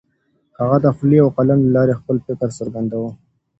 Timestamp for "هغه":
0.59-0.77